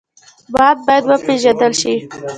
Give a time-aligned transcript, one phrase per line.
[0.53, 1.95] باد باید وپېژندل شي